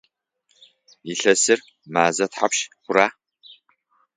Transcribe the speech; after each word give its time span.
Илъэсыр 1.11 1.59
мэзэ 1.93 2.25
тхьапш 2.31 2.59
хъура? 2.83 3.07